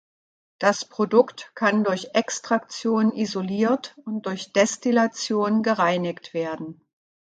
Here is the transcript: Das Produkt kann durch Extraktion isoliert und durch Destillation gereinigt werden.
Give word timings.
Das 0.57 0.83
Produkt 0.85 1.51
kann 1.53 1.83
durch 1.83 2.15
Extraktion 2.15 3.11
isoliert 3.11 3.95
und 4.03 4.25
durch 4.25 4.51
Destillation 4.51 5.61
gereinigt 5.61 6.33
werden. 6.33 6.83